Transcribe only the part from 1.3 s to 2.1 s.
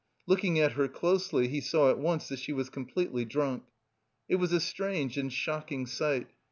he saw at